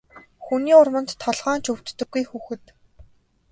Хүний 0.45 0.75
урманд 0.81 1.09
толгой 1.23 1.55
нь 1.57 1.63
ч 1.63 1.65
өвддөггүй 1.73 2.23
хүүхэд. 2.27 2.63